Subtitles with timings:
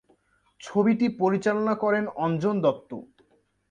[0.61, 2.91] ছবিটি পরিচালনা করেন অঞ্জন দত্ত।